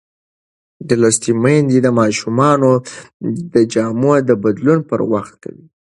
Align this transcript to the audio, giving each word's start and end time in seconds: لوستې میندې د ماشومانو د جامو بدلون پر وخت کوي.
لوستې 1.01 1.31
میندې 1.43 1.77
د 1.81 1.87
ماشومانو 1.99 2.71
د 3.53 3.55
جامو 3.73 4.13
بدلون 4.43 4.79
پر 4.89 4.99
وخت 5.11 5.33
کوي. 5.43 5.65